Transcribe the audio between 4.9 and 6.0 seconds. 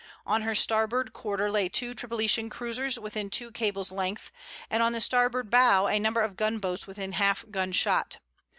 the starboard bow a